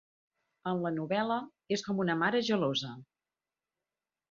[0.71, 1.37] En la novel·la,
[1.77, 2.93] és com una mare gelosa.